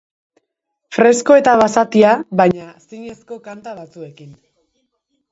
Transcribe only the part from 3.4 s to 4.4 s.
kanta batzuekin.